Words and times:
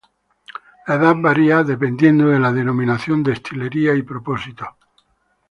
La 0.87 0.95
edad 0.95 1.13
varía 1.17 1.61
dependiendo 1.63 2.25
de 2.25 2.39
la 2.39 2.51
denominación, 2.51 3.21
destilería 3.21 3.93
y 3.93 4.01
propósito. 4.01 4.75